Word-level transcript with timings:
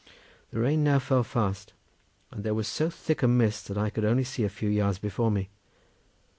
The 0.49 0.59
rain 0.59 0.83
now 0.83 0.97
fell 0.97 1.21
fast, 1.23 1.73
and 2.31 2.43
there 2.43 2.55
was 2.55 2.67
so 2.67 2.89
thick 2.89 3.21
a 3.21 3.27
mist 3.27 3.67
that 3.67 3.77
I 3.77 3.91
could 3.91 4.03
only 4.03 4.23
see 4.23 4.43
a 4.43 4.49
few 4.49 4.67
yards 4.69 4.97
before 4.97 5.29
me. 5.29 5.51